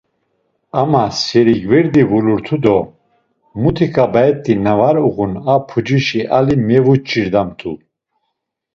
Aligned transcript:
“Ama 0.81 1.03
seri 1.23 1.55
gverdi 1.63 2.01
vulurtu 2.09 2.55
do 2.63 2.77
muti 3.61 3.87
ǩabaet̆i 3.93 4.53
na 4.65 4.73
var 4.79 4.97
uğun 5.07 5.33
a 5.53 5.55
pucişi 5.67 6.21
ali 6.37 6.55
mevuç̌irdamtu!” 6.67 7.71